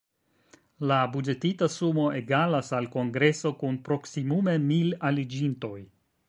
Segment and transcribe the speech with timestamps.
[0.91, 5.77] La buĝetita sumo egalas al kongreso kun proksimume mil aliĝintoj.